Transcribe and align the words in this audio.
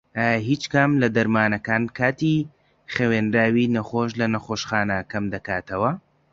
ئایا 0.17 0.39
هیچ 0.49 0.63
کام 0.73 0.91
لە 1.01 1.07
دەرمانەکان 1.17 1.83
کاتی 1.97 2.47
خەوێنراوی 2.93 3.71
نەخۆش 3.75 4.09
لە 4.19 4.27
نەخۆشخانە 4.33 4.97
کەمدەکاتەوە؟ 5.11 5.91